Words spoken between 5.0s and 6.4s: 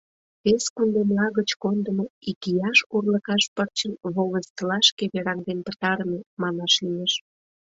вераҥден пытарыме,